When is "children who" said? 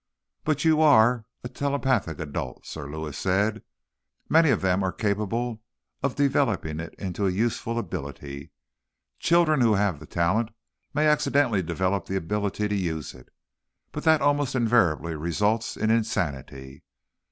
9.19-9.75